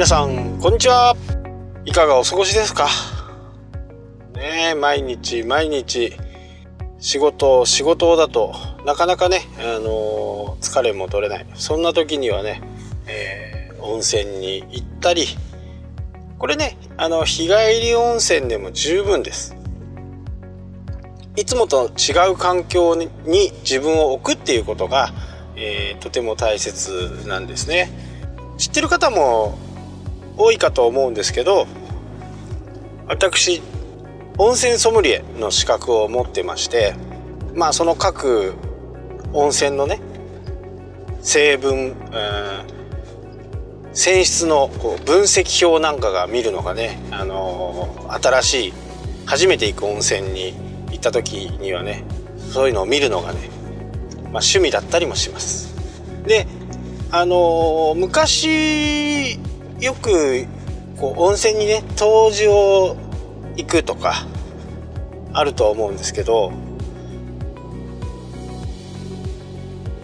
[0.00, 1.14] 皆さんこんにちは。
[1.84, 2.88] いかがお過ごしですか？
[4.34, 6.14] ね毎日毎日
[6.98, 8.54] 仕事仕事だと
[8.86, 11.46] なかなかね、あのー、疲れも取れない。
[11.54, 12.62] そんな時にはね、
[13.08, 15.26] えー、温泉に行ったり
[16.38, 19.54] これねあの日帰り温泉でも十分です。
[21.36, 23.10] いつもと違う環境に
[23.64, 25.12] 自分を置くっていうことが、
[25.56, 27.92] えー、とても大切なんですね。
[28.56, 29.58] 知ってる方も
[30.40, 31.66] 多いかと思うんですけど
[33.06, 33.60] 私
[34.38, 36.94] 温泉ソムリエの資格を持ってまして
[37.54, 38.54] まあその各
[39.32, 40.00] 温泉のね
[41.22, 41.94] 成分、
[43.92, 48.72] 泉質のこう分析表なんかが見るのがね、あのー、新しい
[49.26, 50.54] 初めて行く温泉に
[50.90, 52.04] 行った時にはね
[52.38, 53.50] そういうのを見るのがね、
[54.14, 55.74] まあ、趣味だったりもします。
[56.26, 56.46] で
[57.10, 59.38] あのー、昔
[59.80, 60.46] よく
[60.98, 62.96] こう温泉にね湯治を
[63.56, 64.26] 行くとか
[65.32, 66.52] あるとは思うんですけど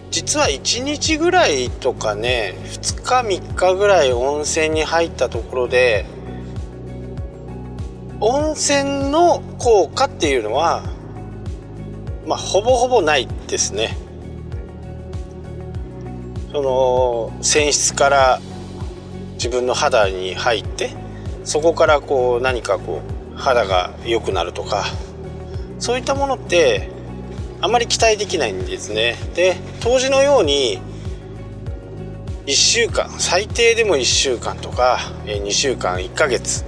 [0.09, 6.05] 実は1日ぐらいとかね2日3日ぐらい温泉に入ったところで
[8.19, 10.81] 温泉の効果っていうのは
[12.25, 13.95] まあほぼほぼないですね。
[16.51, 18.39] その泉質から
[19.37, 20.91] 自分の肌に入って
[21.43, 23.01] そこからこう何かこ
[23.33, 24.85] う肌が良くなるとか
[25.79, 26.89] そういったものって
[27.61, 29.15] あまり期待できないんですね。
[29.33, 30.79] で当時のように
[32.45, 36.65] 1週間最低でも1週間とか2週間1ヶ月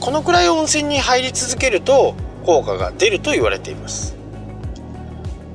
[0.00, 4.16] このくらい温泉に入り続けると効果が出ると言われています。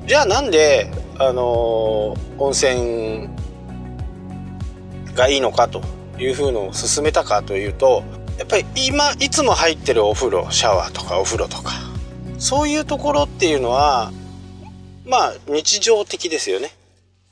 [0.06, 3.28] じゃあなんであの温泉
[5.18, 5.82] がいいのかと
[6.18, 8.04] いうふうのを進めたかというと
[8.38, 11.72] やっぱり今いつも入ってるお風呂シャワーとかお風呂とか
[12.38, 14.12] そういうところっていうのは
[15.04, 16.70] まあ日常的ですよね。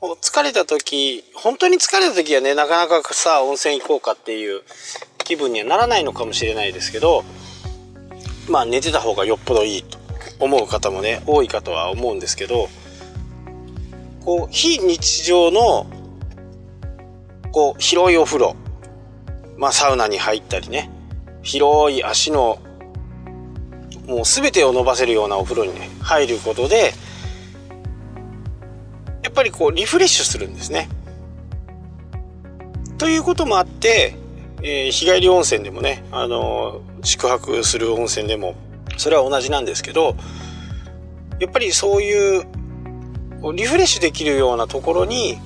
[0.00, 4.62] 疲れた時本当に疲れた時はねなかなかさ温泉行こうかっていう
[5.18, 7.24] 気分にはならないのかもしれないですけど
[8.48, 9.98] まあ寝てた方がよっぽどいいと
[10.38, 12.68] 思う方もね多いかとは思うんですけど
[14.24, 15.86] こう非日常の
[17.56, 18.54] こう広いお風呂
[19.56, 20.90] まあサウナに入ったりね
[21.42, 22.58] 広い足の
[24.06, 26.92] もう全てを伸ばせるようなお風呂にね入ることで
[29.22, 30.90] やっぱりこうリフレッシュするんですね。
[32.98, 34.14] ということもあって、
[34.60, 38.54] えー、日帰り温泉でもね、あのー、宿泊する温泉でも
[38.98, 40.14] それは同じなんですけど
[41.40, 42.44] やっぱりそういう
[43.54, 45.38] リフレッシュできるようなところに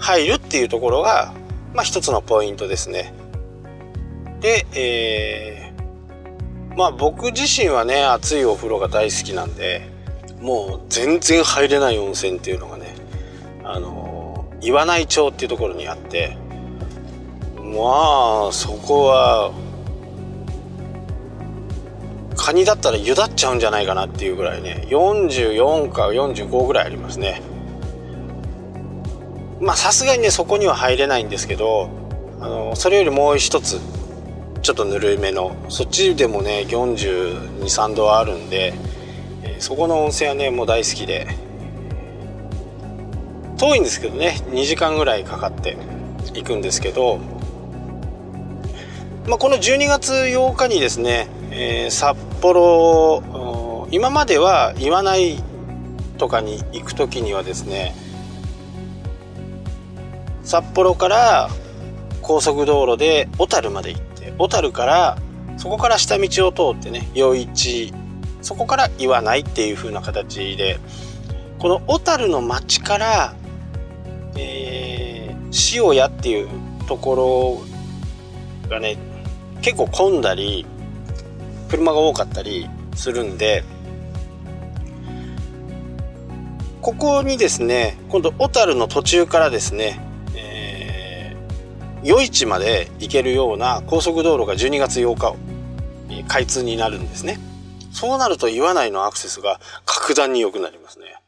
[0.00, 1.32] 入るっていうところが、
[1.74, 3.14] まあ、一つのポイントですね。
[4.40, 9.88] で、えー、まあ僕自身はね熱いお風呂が大好きなんで
[10.40, 12.94] もう全然入れない温泉っていうのがね
[13.62, 16.36] あの岩内町っていうところにあって
[17.56, 19.52] まあそこは
[22.36, 27.40] カニだったらゆだっちゃうんじゃないかなっていうぐらいね44か45ぐらいありますね
[29.62, 31.88] まあさすがにねそこには入れないんですけど
[32.40, 33.80] あのそれよりもう一つ
[34.62, 38.74] ちょっとぬるめのそっちでもね423度あるんで、
[39.44, 41.28] えー、そこの温泉はねもう大好きで
[43.56, 45.76] 遠いんですけどね2時間ぐらいかかって
[46.34, 47.18] 行くんですけど、
[49.28, 55.40] まあ、この12月8日にですね、えー、札幌今までは岩内
[56.18, 57.94] とかに行く時にはですね
[60.44, 61.48] 札幌から
[62.20, 65.18] 高速道路で小樽まで行って小樽から
[65.56, 67.92] そこから下道を通ってね余市
[68.40, 70.78] そこから岩内っていう風な形で
[71.58, 73.34] この小樽の町から、
[74.36, 76.48] えー、塩屋っていう
[76.88, 77.64] とこ
[78.64, 78.98] ろがね
[79.60, 80.66] 結構混んだり
[81.68, 83.64] 車が多かったりするんで
[86.80, 90.00] ここにですね今度小樽の途中からですね
[92.04, 95.36] 余市まで行けるような高速道路が12月8日
[96.28, 97.38] 開通になるんですね。
[97.92, 101.22] そうなると岩内のアクセスが格段に良くなりますね。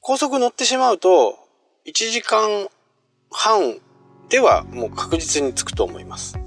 [0.00, 1.36] 高速乗ってしまうと
[1.86, 2.68] 1時間
[3.30, 3.78] 半
[4.28, 6.38] ではもう確実に着くと思います。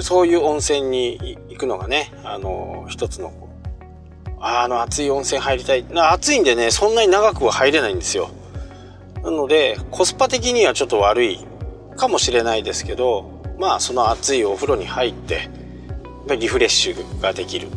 [0.00, 3.32] そういう温泉に行くのがね、あの、一つの、
[4.38, 5.84] あの熱い温泉入りたい。
[5.92, 8.30] 暑いんでね、そんなに長くは入れないんですよ。
[9.22, 11.46] なので、コスパ的にはちょっと悪い
[12.00, 15.50] かもしれないですけどまあその熱いお風呂に入って
[16.38, 17.68] リフレッシュができる、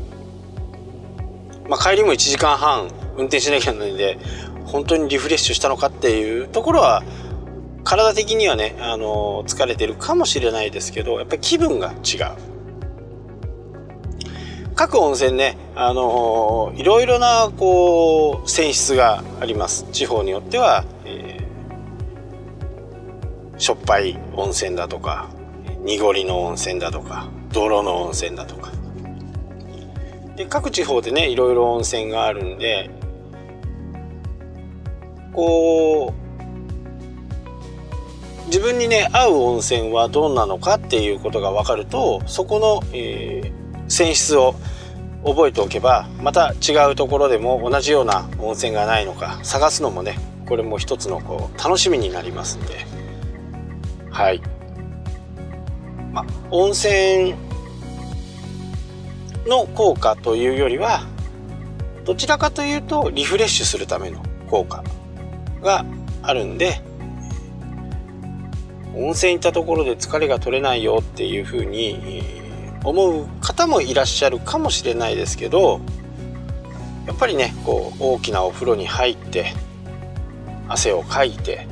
[1.67, 4.17] まあ、帰りも1時間半運転しなきゃならないんで
[4.65, 7.03] 本当にリフレッシュしたのかっていうところは
[7.83, 12.53] 体的にはね、あの疲れてるかもしれないですけどやっぱり気分が違う。
[14.75, 19.85] 各温泉ね、あのいろいろなこう泉質があります。
[19.91, 21.43] 地方によっては、え、
[23.63, 25.30] しょっぱい温泉だとか
[25.86, 28.74] 濁りの温泉だとか泥の温泉だとか。
[30.36, 32.89] で各地方でねいろいろ温泉があるんで
[35.31, 36.13] こう
[38.48, 44.56] 自分にね合う温泉はどんなのかっていうことが分かるとそこの、えー、泉質を
[45.24, 50.18] 覚えておけばまた違うところでも同じような温泉がないのか探すのもね
[50.48, 52.93] これも一つのこう楽しみになりますんで。
[54.13, 54.42] はい。
[56.13, 57.33] ま温泉
[59.48, 61.01] の効果というよりは
[62.06, 64.83] どちらかというとリフレッシュするための効果
[65.62, 65.83] が
[66.21, 66.81] あるんで
[68.95, 72.21] 温泉行ったところで疲れが取れないよっていうふうに
[72.83, 75.81] 思う方もいらっしゃるかもしれないですけど
[77.07, 79.54] やっぱりねこう大きなお風呂に入って
[80.69, 81.68] 汗をかいて、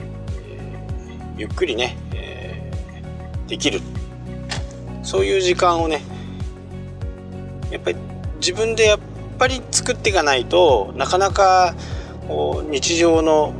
[1.37, 1.97] ゆっくりね、
[3.51, 3.81] できる。
[5.03, 6.01] そういう時間をね
[7.69, 7.97] やっぱり
[8.37, 8.99] 自分でやっ
[9.37, 11.75] ぱり作っていかないとなかなか
[12.29, 13.53] こう日常の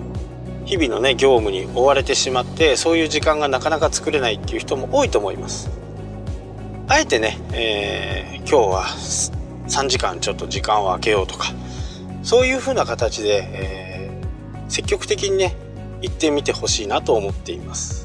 [0.63, 5.69] 日々のね業務に追われてしまってそういう時間がなかなか作れないっていう人も多いと思います。
[6.88, 8.83] あえてね、えー、今日は
[9.67, 11.47] 3時間ちょっと時間を空けようとか
[12.23, 15.57] そういう風な形で、えー、積極的にね
[16.01, 18.00] 行ってみてほしいなと思っています。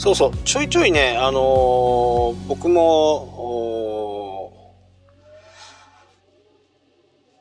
[0.00, 0.36] そうそう。
[0.46, 3.28] ちょいちょいねあのー、僕も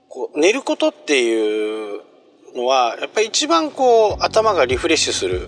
[0.09, 2.01] こう寝ることっていう
[2.57, 5.47] のはやっぱり一番こう頭がリフレッシュする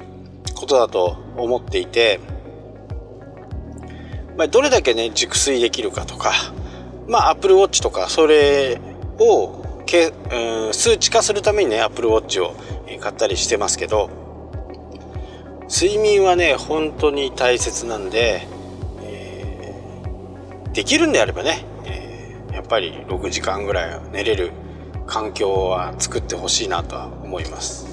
[0.55, 2.21] ことだと思っていて、
[4.37, 6.31] まあ、どれだけね熟睡できるかとか
[7.09, 8.79] まあ Apple Watch とかそれ
[9.19, 12.55] をけ、うん、数値化するためにね Apple Watch を
[13.01, 14.20] 買ったりしてますけど
[15.71, 18.45] 睡眠はね本当に大切なんで、
[19.01, 24.51] えー、できるんであればね、えー、やっぱり6時間ぐらい寝れる
[25.07, 27.87] 環境は作ってほしいなとは思います。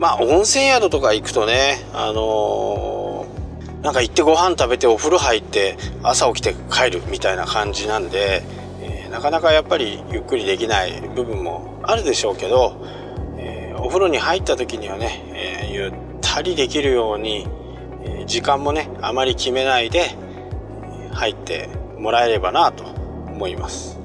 [0.00, 8.42] まあ温泉宿とか行くとねあのー、なんか行ってご飯食べてお風呂入って朝起きて帰るみたいな感じなんで、
[8.82, 12.84] えー、なかなかやっぱりゆっくりできない部分もあるでしょうけど、
[13.36, 15.28] えー、お風呂に入った時にはね、
[16.18, 17.46] ったりできるように、
[18.04, 20.10] え時間もねあまり決めないで
[21.12, 21.68] 入って
[21.98, 23.98] もらえればなと思います。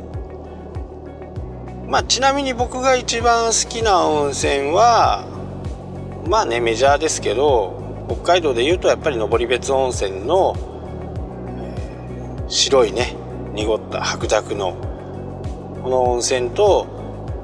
[1.87, 5.27] まあ、ちなみに僕が一番好きな温泉は
[6.27, 10.55] まあねメジャーですけど北海道でいうとやっぱり登別温泉の、
[11.59, 13.15] えー、白いね
[13.53, 14.75] 濁った白濁の
[15.83, 16.87] この温泉と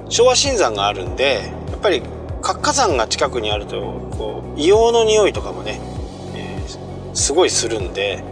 [0.09, 2.01] 昭和新山があるんでやっぱり
[2.53, 5.79] 活火山が近くにあるとこう硫黄の匂いとかもね、
[6.35, 8.23] えー、すごいするんで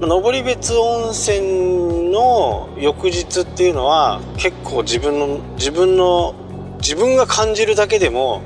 [0.00, 6.34] 登別温泉の翌日っていうのは結構自分の自分の
[6.78, 8.42] 自分が感じるだけでも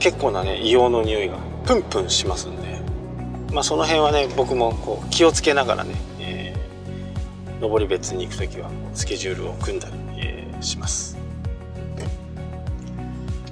[0.00, 2.66] 結構なね硫黄の匂いがプンプンしますんで。
[3.52, 11.15] まあその辺はね僕もこう気をつけながらね、えー、登別に行く時はスケジュールを組んだり、えー、します。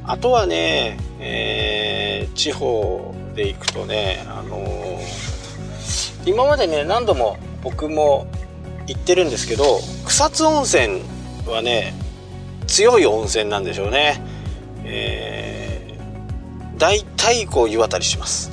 [0.07, 5.35] あとはね、えー、地方で行くとねあのー
[6.27, 8.27] 今までね何度も僕も
[8.87, 11.03] 行ってるんですけど草津温泉
[11.47, 11.95] はね
[12.67, 14.23] 強い温泉なんでしょうね。
[14.87, 18.51] えー、大体こう湯あたりします。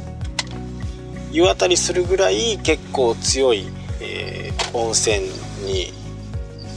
[1.32, 3.68] 湯あたりするぐらい結構強い、
[4.02, 5.20] えー、温泉
[5.66, 5.94] に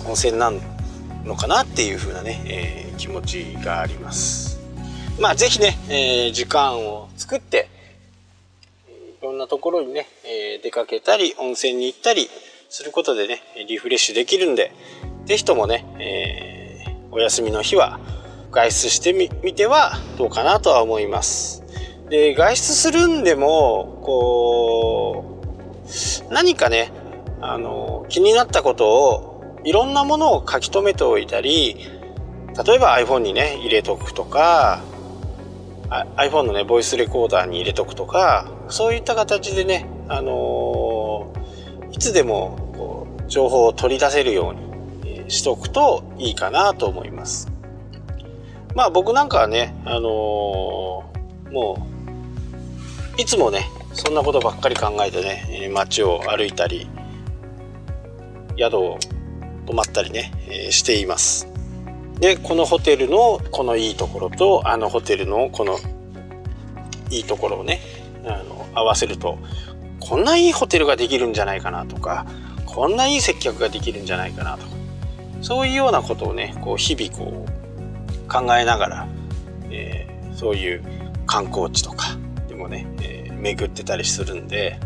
[0.07, 0.52] 温泉な
[1.25, 4.53] のかなっていう風なね、えー、気持ちがあります。
[5.21, 7.68] まあ是非ね、えー、時間を作って
[9.21, 12.28] いろんなところにね、えー、出かけたり温泉に行ったり
[12.68, 14.73] することでねリフレッシュできるんで
[15.26, 18.00] 是非ともね、えー、お休みの日は
[18.50, 21.62] 外出してみてはどうかなとは思います。
[22.09, 25.40] で外出するんでもこ
[26.28, 26.92] う何かね
[27.40, 31.76] あの気になったことをいろんなものを書き留めておいたり
[32.66, 34.83] 例えば iPhone にね入れとくとか
[35.88, 44.50] iPhone のねボイスレコーダーに入れとくとかそういった形でね、あのー、いつでもこう情報を取り出せるよ
[45.03, 47.50] うにしとくといいかなと思います。
[48.75, 51.88] まあ僕なんかはね、あのー、も
[53.17, 56.88] ういつもねそんなことばっかり考えてね街を歩いたり
[58.57, 58.99] 宿を
[59.67, 60.33] 泊まったりね、
[60.71, 61.53] しています。
[62.25, 65.78] でこのホテルのこのいいところとあのホテルのこの
[67.11, 67.83] いいところをね
[68.25, 69.38] あの合わせると
[70.00, 72.25] こんないいホテルができるんじゃないかなとか
[72.64, 74.73] こんないい接客ができるんじゃないかなとか
[75.43, 79.09] そういうようなことをねこう日々こう考えながら、
[79.71, 80.83] えー、そういう
[81.26, 82.16] 観光地とか
[82.49, 84.81] でもね、えー、巡ってたりするんで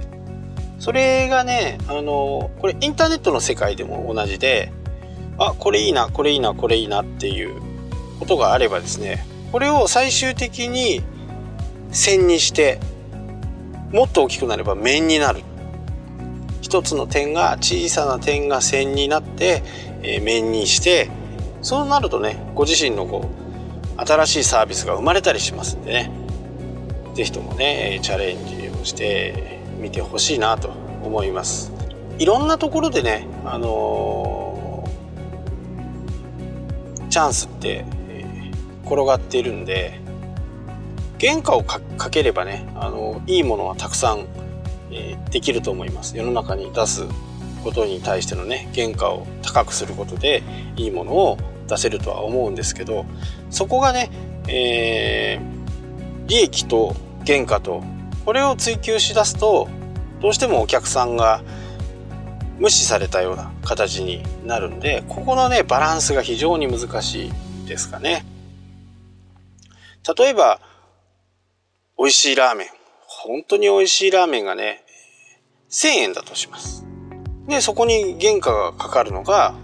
[0.81, 4.73] それがねあのこれインターネットの世界でも同じで
[5.39, 7.61] あこれいいなこれいいなこれいいなっていう
[8.19, 11.03] ことがあればですねこれを最終的に
[11.91, 12.81] 線にして
[13.93, 15.43] もっと大きくなれば面になる。
[16.61, 19.63] 一つの点が小さな点が線になって、
[20.03, 21.09] えー、面にして
[21.63, 23.31] そうなるとねご自身のこ
[23.97, 26.11] う新しいサービスが生まれたりしますんでね。
[27.15, 30.69] 是非ともねチャレンジをしてみてほしいなと
[31.03, 31.73] 思います。
[32.19, 34.48] いろんなところでねあのー
[37.09, 40.01] チャンスって、えー、転がっているんで
[41.21, 44.27] 原価をかければねあのいいものはたくさん、
[44.91, 46.17] えー、できると思います。
[46.17, 47.05] 世の中に出す
[47.65, 50.43] ことに対してのね原価を高くすることで
[50.77, 53.05] いいものを出せるとは思うんですけど
[53.51, 54.11] そこがね、
[54.49, 56.95] えー、利益と
[57.27, 57.83] 原価と
[58.25, 59.69] これを追求しだすと
[60.21, 61.43] どうしてもお客さんが
[62.59, 68.25] 無視されたような形になるんで、ここのね、バランスが非常に難しいですかね。
[70.17, 70.61] 例えば、
[71.99, 72.69] 美味しいラーメン。
[73.07, 74.85] 本当に美味しいラーメンがね、
[75.71, 76.85] 1000円だとします。
[77.47, 79.55] で、そこに原価がかかるのが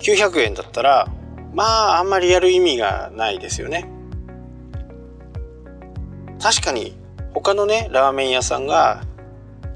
[0.00, 1.08] 900円だったら、
[1.54, 3.88] まあ、あんまりやる意味がないですよね。
[6.40, 6.96] 確かに、
[7.34, 9.02] 他のね、ラーメン屋さんが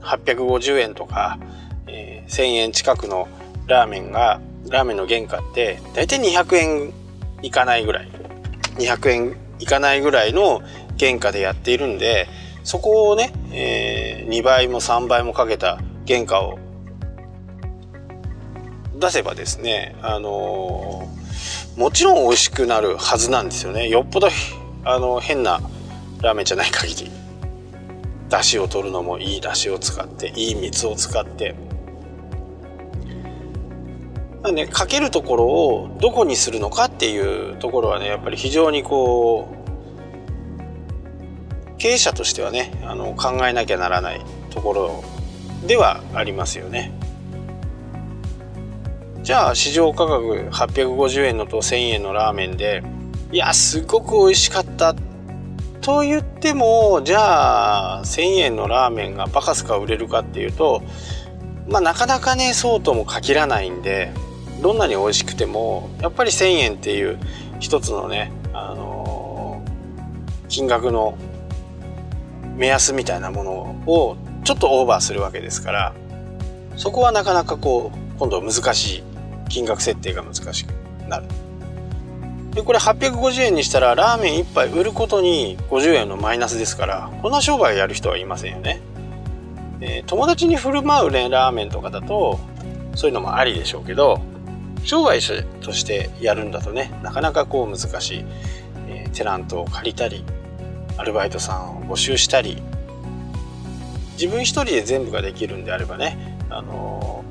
[0.03, 1.39] 850円とか
[2.35, 3.29] 1000円近くの
[3.67, 6.93] ラーメンがラーメンの原価って大体200円
[7.43, 8.09] いかないぐらい。
[8.77, 10.63] 200円いかないぐらいの
[10.99, 12.27] 原価でやっているんで
[12.65, 16.59] そこをね、えー、2倍も3倍もかけた原価を
[18.97, 23.89] 出せばですねあのー、もちろん美味しくなるはずなんですよね。
[23.89, 24.29] よっぽど
[24.85, 25.61] あの変な
[26.21, 27.11] ラーメンじゃない限り。
[28.29, 31.55] 出汁を取るのもいい出汁を使っていい蜜を使って。
[34.53, 39.65] ね、かけるところをどこにするのかっていうところはねやっぱり非常にこう
[41.79, 44.21] 経営者としてはねあの考えなきゃならない
[44.51, 45.05] ところ
[45.67, 46.93] ではありますよね。
[49.23, 52.83] じゃあ市場価格850円のと1000円のラーメンで
[53.33, 54.95] いやすごく美味しかった
[55.81, 60.83] と言ってもじゃあ1000円のラーメンがバカすか売れるかっていうと
[61.67, 64.13] まあなかなかねそうとも限らないんで
[64.65, 67.19] どんなに美味しくてもやっぱり1,000円っていう
[67.61, 71.19] 一つのね、あのー、金額の
[72.57, 73.53] 目安みたいなもの
[73.87, 75.95] をちょっとオーバーするわけですから
[76.79, 79.03] そこはなかなかこう今度は難しい
[79.51, 80.71] 金額設定が難しく
[81.11, 81.27] なる。
[82.53, 88.81] でこれ850円にしたらラーメン1杯売ることに50円のマイナスですからこんな商売やる人はいませんよね。
[90.07, 92.41] 友達に振る舞うねラーメンとかだと
[92.95, 94.23] そういうのもありでしょうけど
[94.85, 95.21] 商売
[95.61, 98.25] としてやるんだとねなかなかこう難しい、
[98.89, 100.25] えー、テナントを借りたり
[100.97, 102.63] アルバイトさんを募集したり
[104.13, 107.25] 自分一人で全部ができるんであればねあの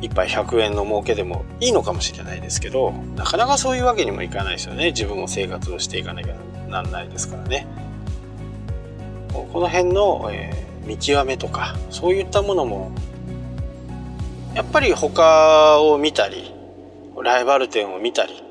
[0.00, 4.90] ー、1杯100円の儲けでもいいのかもしれないですけどなかなかそういうわけにもいかないですよね。
[4.90, 6.34] 自分も生活をしていかなきゃ
[6.68, 7.66] なんないですからね。
[9.32, 12.90] この辺の、えー、見極めとかそういったものも
[14.54, 16.52] やっぱり他を見たり
[17.22, 18.42] ライバル店を見たり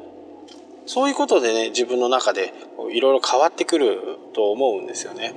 [0.85, 2.53] そういうことでね自分の中で
[2.91, 3.99] いろいろ変わってくる
[4.33, 5.33] と思うんですよね。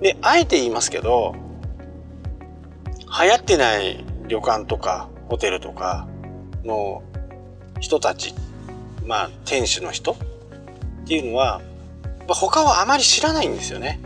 [0.00, 1.34] であえて言いますけど
[3.22, 6.06] 流行ってない旅館とかホテルとか
[6.64, 7.02] の
[7.80, 8.34] 人たち
[9.04, 10.16] まあ店主の人っ
[11.06, 11.60] ていうのは
[12.28, 14.00] 他はあまり知らないんですよね。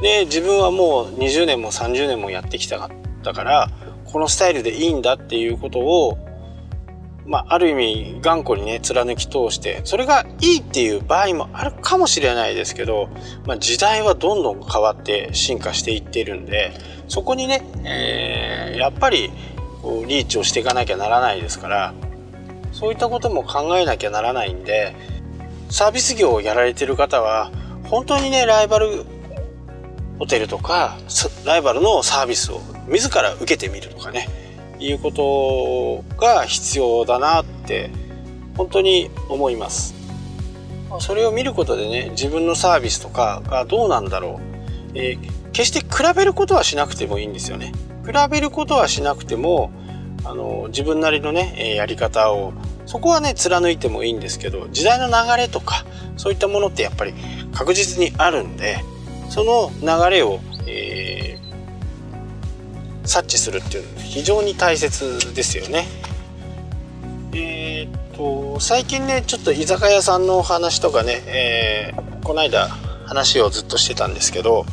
[0.00, 2.90] で自分はもう20年も30年もやってきた
[3.22, 3.70] だから
[4.04, 6.18] このスタイルでいいんだっていうことを
[7.26, 13.08] まあ、ある意味頑固にね貫き通してそれがいいっていう場合もあるかもしれないですけど、
[13.46, 16.72] まあ、時代はどんどん変わって進化していってるんで
[17.08, 19.32] そこにね、えー、やっぱり
[19.82, 21.94] こうリーチをしていかなきゃならないですから
[22.72, 24.94] そういったことも考えなきゃならないんで
[25.68, 27.50] サービス業をやられてる方は
[27.84, 29.04] 本当にねライバル
[30.18, 30.98] ホテルとか
[31.44, 34.28] ライバルのサービスを自ら受けてみるとかね。
[34.78, 37.90] いうことが必要だなって
[38.56, 39.94] 本当に思います。
[41.00, 44.40] それを見ることでね自分のサービスとかがどうなんだろ
[44.94, 47.72] う、えー、決して比べることはしなくてもいいんですよね。
[48.04, 49.70] 比べることはしなくても
[50.24, 52.52] あの自分なりのねやり方を
[52.86, 55.84] そこはね貫いてもいいんですけど時代の流れとか
[56.16, 57.14] そういったものってやっぱり
[57.52, 58.78] 確実にあるんで
[59.28, 65.86] その流れを、えー、察知するっていうのは非常に大切ですよね。
[67.32, 72.68] えー、っと最近ねちょっと居酒屋さんのお話とかね、えー、この間
[73.06, 74.64] 話をずっとしてたんですけど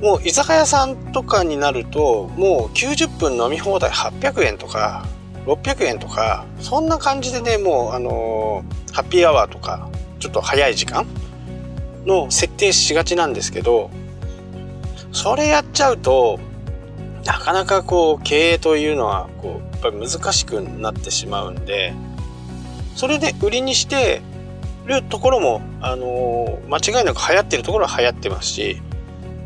[0.00, 5.06] もう居酒屋さんとかになるともう90分飲み放題800円とか
[5.44, 11.06] 600円とかそんな感じでねもうあのー、ハッピーアワーとかちょっと早い時間
[12.06, 13.90] の設定しがちなんですけど
[15.12, 16.38] それやっちゃうと
[17.24, 21.92] なかなかこう経営というのはこうやっぱり難しくなってしまうんで
[22.96, 24.22] それで売りにして
[24.86, 28.82] るところもあのー、間違いなく流行ってるところは流行ってますし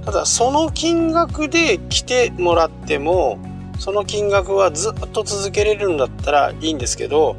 [0.05, 3.39] ただその金額で来てもらっても
[3.79, 7.37] その金額はずっと続けれるんだったらいいんですけど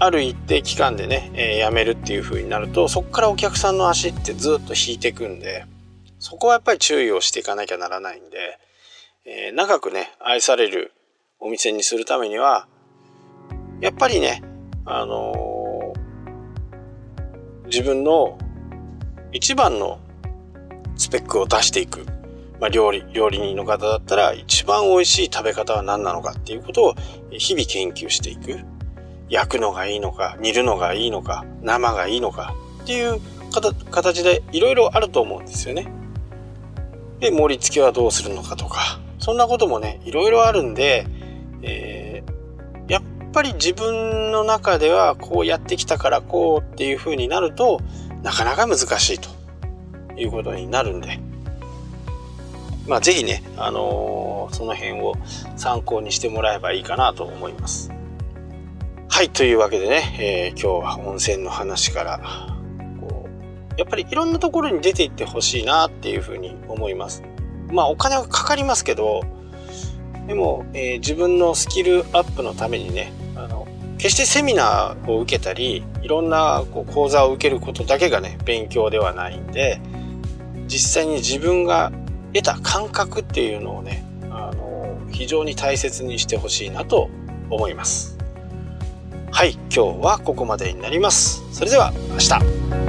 [0.00, 5.66] ある一定期間でね、えー、やめるっていう風になるとそこからお客さんの足ってずっと引いていくんで
[6.18, 8.58] そこはやっぱり注意をしていかなきゃならないんで、
[9.24, 10.92] えー、長くね愛される
[11.40, 12.66] お店にするためには
[13.80, 14.42] やっぱりね
[14.84, 18.38] あのー、自分の
[19.32, 20.00] 一番の
[20.96, 22.06] スペックを出していく。
[22.60, 26.94] まあ、料理、料理人の方だったら一番美味しい食べ方は何なのかっていうことを
[27.30, 28.58] 日々研究していく。
[29.28, 33.20] 焼くのがいいのか、煮るのがいいのか、生がいいのかっていう
[33.90, 35.92] 形でいろいろあると思うんですよね。
[37.20, 41.06] で、盛り付けはどうするのかとか、そんなこともね、いろいろあるんで、
[41.62, 47.80] えー、やっぱり自分の中ではこうやってきたからこうっていう風になると
[48.22, 49.28] なかなか難しいと
[50.16, 51.20] いうことになるんで、
[52.86, 55.14] まあ、ぜひね、あのー、その辺を
[55.56, 57.97] 参考にしてもらえばいいかなと思います。
[59.18, 62.20] はい、というわけでね、えー、今日は温泉の話から、
[63.00, 67.24] こう、やっぱりいろんなところに出ていってほしいなっていうふうに思います。
[67.72, 69.24] まあ、お金はかかりますけど、
[70.28, 73.66] でも、えー、自分のスキルアップのためにね、あの、
[73.98, 79.80] 決してセミナーを受けたり、いろんなこう講座を受けることだけがね、勉強ではないんで、
[80.68, 81.90] 実際に自分が
[82.34, 87.10] 得た感覚っていうのをね、あの、非常に大切にしてほしいなと
[87.50, 88.17] 思います。
[89.38, 91.44] はい、今日はここまでになります。
[91.52, 92.87] それでは明日。